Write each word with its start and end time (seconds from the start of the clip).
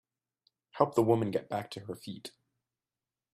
Help 0.71 0.95
the 0.95 1.03
woman 1.03 1.29
get 1.29 1.47
back 1.47 1.69
to 1.69 1.81
her 1.81 1.93
feet. 1.95 2.31